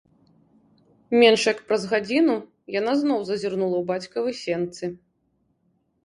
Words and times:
Менш 1.23 1.41
як 1.51 1.59
праз 1.71 1.83
гадзіну 1.91 2.37
яна 2.79 2.93
зноў 3.01 3.19
зазірнула 3.27 3.77
ў 3.81 4.07
бацькавы 4.07 4.31
сенцы. 4.39 4.85